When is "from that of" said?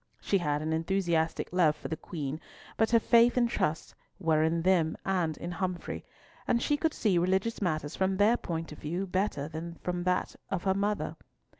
9.83-10.63